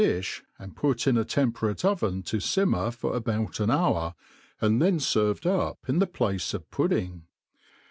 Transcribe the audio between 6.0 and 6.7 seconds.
place of